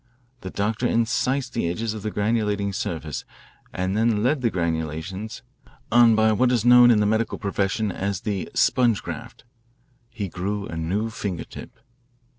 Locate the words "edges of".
1.69-2.01